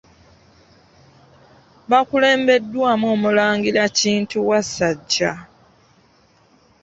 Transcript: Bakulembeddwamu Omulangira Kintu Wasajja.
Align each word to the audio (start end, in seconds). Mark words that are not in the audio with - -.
Bakulembeddwamu 1.91 3.05
Omulangira 3.15 3.83
Kintu 3.99 4.37
Wasajja. 4.49 5.33